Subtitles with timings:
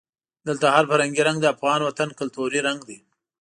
[0.47, 2.97] دلته هر فرهنګي رنګ د افغان وطن کلتوري رنګ دی.